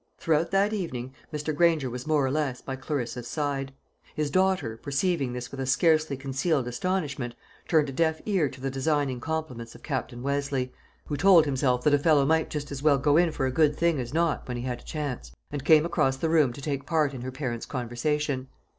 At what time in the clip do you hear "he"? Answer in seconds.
14.57-14.63